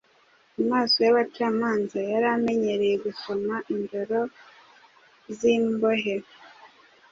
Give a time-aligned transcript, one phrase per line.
[0.61, 4.19] Amaso y’abacamanza yari amenyereye gusoma indoro
[5.37, 6.15] z’imbohe,